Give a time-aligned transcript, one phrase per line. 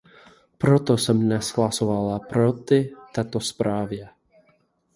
[0.57, 4.09] Proto jsem dnes hlasovala proti této zprávě.